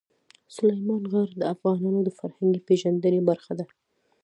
[0.55, 3.65] سلیمان غر د افغانانو د فرهنګي پیژندنې برخه ده.